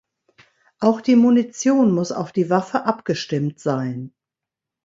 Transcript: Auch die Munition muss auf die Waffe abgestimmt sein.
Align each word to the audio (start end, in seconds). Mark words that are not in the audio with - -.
Auch 0.79 0.99
die 0.99 1.15
Munition 1.15 1.91
muss 1.93 2.11
auf 2.11 2.31
die 2.31 2.49
Waffe 2.49 2.85
abgestimmt 2.87 3.59
sein. 3.59 4.15